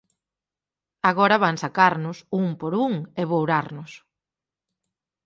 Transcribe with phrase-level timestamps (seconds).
[1.09, 3.91] Agora van sacarnos, un por un, e bourarnos.